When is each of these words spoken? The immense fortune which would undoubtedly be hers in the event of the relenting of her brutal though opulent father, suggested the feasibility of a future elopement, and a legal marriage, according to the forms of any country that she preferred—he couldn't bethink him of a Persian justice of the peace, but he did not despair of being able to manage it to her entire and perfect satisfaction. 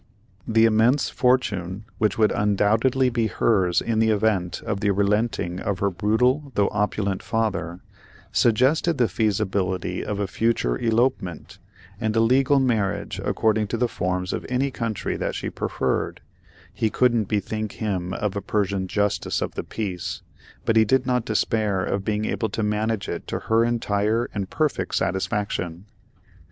The 0.47 0.65
immense 0.65 1.11
fortune 1.11 1.85
which 1.99 2.17
would 2.17 2.31
undoubtedly 2.31 3.11
be 3.11 3.27
hers 3.27 3.81
in 3.81 3.99
the 3.99 4.09
event 4.09 4.63
of 4.65 4.79
the 4.79 4.89
relenting 4.89 5.59
of 5.59 5.77
her 5.77 5.91
brutal 5.91 6.51
though 6.55 6.69
opulent 6.71 7.21
father, 7.21 7.81
suggested 8.31 8.97
the 8.97 9.07
feasibility 9.07 10.03
of 10.03 10.19
a 10.19 10.25
future 10.25 10.75
elopement, 10.75 11.59
and 11.99 12.15
a 12.15 12.19
legal 12.19 12.59
marriage, 12.59 13.21
according 13.23 13.67
to 13.67 13.77
the 13.77 13.87
forms 13.87 14.33
of 14.33 14.43
any 14.49 14.71
country 14.71 15.17
that 15.17 15.35
she 15.35 15.51
preferred—he 15.51 16.89
couldn't 16.89 17.25
bethink 17.25 17.73
him 17.73 18.11
of 18.11 18.35
a 18.35 18.41
Persian 18.41 18.87
justice 18.87 19.39
of 19.39 19.53
the 19.53 19.63
peace, 19.63 20.23
but 20.65 20.75
he 20.75 20.83
did 20.83 21.05
not 21.05 21.25
despair 21.25 21.83
of 21.85 22.03
being 22.03 22.25
able 22.25 22.49
to 22.49 22.63
manage 22.63 23.07
it 23.07 23.27
to 23.27 23.37
her 23.37 23.63
entire 23.63 24.31
and 24.33 24.49
perfect 24.49 24.95
satisfaction. 24.95 25.85